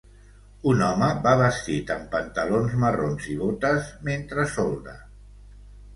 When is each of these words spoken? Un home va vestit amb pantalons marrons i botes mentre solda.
Un 0.71 0.79
home 0.85 1.09
va 1.27 1.33
vestit 1.41 1.93
amb 1.95 2.09
pantalons 2.15 2.75
marrons 2.85 3.29
i 3.35 3.39
botes 3.43 3.93
mentre 4.09 4.51
solda. 4.55 4.97